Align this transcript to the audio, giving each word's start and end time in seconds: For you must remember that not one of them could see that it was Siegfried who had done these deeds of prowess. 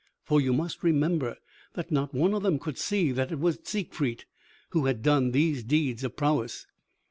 For 0.23 0.41
you 0.41 0.51
must 0.51 0.81
remember 0.81 1.37
that 1.75 1.91
not 1.91 2.11
one 2.11 2.33
of 2.33 2.41
them 2.41 2.57
could 2.57 2.79
see 2.79 3.11
that 3.11 3.31
it 3.31 3.37
was 3.39 3.59
Siegfried 3.61 4.25
who 4.71 4.87
had 4.87 5.03
done 5.03 5.29
these 5.29 5.61
deeds 5.63 6.03
of 6.03 6.15
prowess. 6.15 6.65